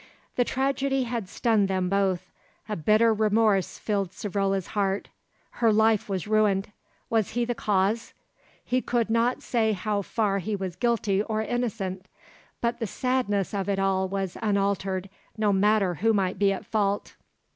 [0.35, 2.31] The tragedy had stunned them both.
[2.67, 5.09] A bitter remorse filled Savrola's heart.
[5.61, 6.71] Her life was ruined,
[7.11, 8.15] was he the cause?
[8.65, 12.07] He could not say how far he was guilty or innocent;
[12.61, 17.13] but the sadness of it all was unaltered, no matter who might be at fault.